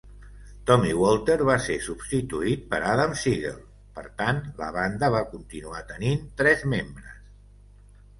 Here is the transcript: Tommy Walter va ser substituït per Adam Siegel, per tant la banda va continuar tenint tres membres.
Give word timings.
Tommy 0.67 0.91
Walter 0.99 1.33
va 1.49 1.57
ser 1.65 1.75
substituït 1.87 2.63
per 2.71 2.79
Adam 2.93 3.13
Siegel, 3.23 3.59
per 3.97 4.05
tant 4.23 4.39
la 4.63 4.71
banda 4.79 5.11
va 5.17 5.21
continuar 5.35 5.83
tenint 5.91 6.25
tres 6.43 6.65
membres. 6.73 7.21